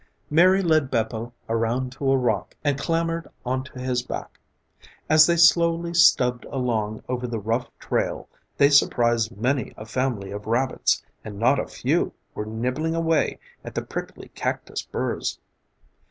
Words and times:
Mary 0.31 0.63
led 0.63 0.89
Bepo 0.89 1.31
around 1.47 1.91
to 1.91 2.09
a 2.11 2.17
rock 2.17 2.55
and 2.63 2.75
clambered 2.79 3.27
onto 3.45 3.79
his 3.79 4.01
back. 4.01 4.39
As 5.07 5.27
they 5.27 5.35
slowly 5.37 5.93
stubbed 5.93 6.43
along 6.45 7.03
over 7.07 7.27
the 7.27 7.37
rough 7.37 7.69
trail 7.77 8.27
they 8.57 8.71
surprised 8.71 9.37
many 9.37 9.75
a 9.77 9.85
family 9.85 10.31
of 10.31 10.47
rabbits 10.47 11.03
and 11.23 11.37
not 11.37 11.59
a 11.59 11.67
few 11.67 12.13
were 12.33 12.47
nibbling 12.47 12.95
away 12.95 13.37
at 13.63 13.75
the 13.75 13.83
prickly 13.83 14.29
cactus 14.33 14.81
burrs. 14.81 15.37